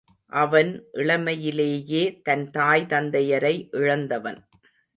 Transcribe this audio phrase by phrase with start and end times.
[0.31, 0.71] அவன்
[0.93, 4.39] இளமையிலேயே தன் தாய் தந்தையரை இழந்தவன்.